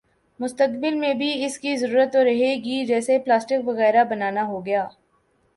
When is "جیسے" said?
2.85-3.17